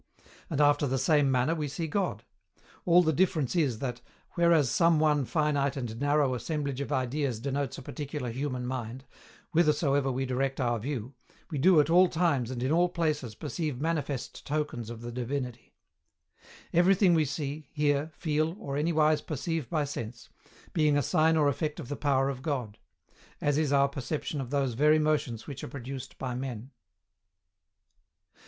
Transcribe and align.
And 0.49 0.59
after 0.59 0.87
the 0.87 0.97
same 0.97 1.29
manner 1.29 1.53
we 1.53 1.67
see 1.67 1.85
God; 1.85 2.23
all 2.85 3.03
the 3.03 3.13
difference 3.13 3.55
is 3.55 3.77
that, 3.77 4.01
whereas 4.31 4.71
some 4.71 4.99
one 4.99 5.25
finite 5.25 5.77
and 5.77 5.99
narrow 5.99 6.33
assemblage 6.33 6.81
of 6.81 6.91
ideas 6.91 7.39
denotes 7.39 7.77
a 7.77 7.83
particular 7.83 8.31
human 8.31 8.65
mind, 8.65 9.05
whithersoever 9.51 10.11
we 10.11 10.25
direct 10.25 10.59
our 10.59 10.79
view, 10.79 11.13
we 11.51 11.59
do 11.59 11.79
at 11.79 11.91
all 11.91 12.09
times 12.09 12.49
and 12.49 12.63
in 12.63 12.71
all 12.71 12.89
places 12.89 13.35
perceive 13.35 13.79
manifest 13.79 14.43
tokens 14.43 14.89
of 14.89 15.01
the 15.01 15.11
Divinity: 15.11 15.75
everything 16.73 17.13
we 17.13 17.23
see, 17.23 17.67
hear, 17.71 18.11
feel, 18.17 18.55
or 18.59 18.77
anywise 18.77 19.21
perceive 19.21 19.69
by 19.69 19.83
sense, 19.85 20.29
being 20.73 20.97
a 20.97 21.03
sign 21.03 21.37
or 21.37 21.47
effect 21.47 21.79
of 21.79 21.89
the 21.89 21.95
power 21.95 22.27
of 22.27 22.41
God; 22.41 22.79
as 23.39 23.55
is 23.55 23.71
our 23.71 23.87
perception 23.87 24.41
of 24.41 24.49
those 24.49 24.73
very 24.73 24.97
motions 24.97 25.45
which 25.45 25.63
are 25.63 25.67
produced 25.67 26.17
by 26.17 26.33
men. 26.33 26.71